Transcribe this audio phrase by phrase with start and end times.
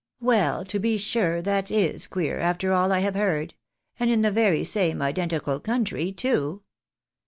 [0.19, 0.65] "Well!
[0.65, 3.53] to be sure, that is queer, after all I have heard—
[3.99, 6.63] and in the very same identical country too